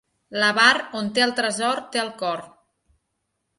L'avar, 0.43 0.69
on 1.01 1.11
té 1.17 1.25
el 1.27 1.35
tresor, 1.41 1.83
té 1.93 2.03
el 2.07 2.11
cor. 2.25 2.45